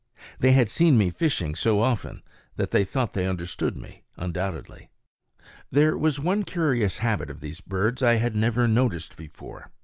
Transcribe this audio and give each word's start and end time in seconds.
They 0.39 0.53
had 0.53 0.67
seen 0.67 0.97
me 0.97 1.11
fishing 1.11 1.53
so 1.53 1.79
often 1.79 2.23
that 2.55 2.71
they 2.71 2.83
thought 2.83 3.13
they 3.13 3.27
understood 3.27 3.77
me, 3.77 4.01
undoubtedly. 4.17 4.89
There 5.69 5.95
was 5.95 6.19
one 6.19 6.41
curious 6.43 6.97
habit 6.97 7.29
of 7.29 7.39
these 7.39 7.61
birds 7.61 8.01
that 8.01 8.09
I 8.09 8.15
had 8.15 8.35
never 8.35 8.67
noticed 8.67 9.15
before. 9.15 9.69